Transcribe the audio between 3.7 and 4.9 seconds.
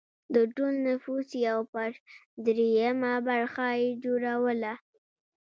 یې جوړوله.